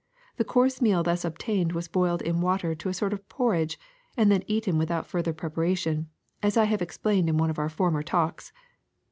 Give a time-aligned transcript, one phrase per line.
[0.37, 3.77] The coarse meal thus obtained was boiled in water to a sort of porridge
[4.17, 6.07] and then eaten Avithout further prep aration,
[6.41, 8.51] as I have explained in one of our former talks.''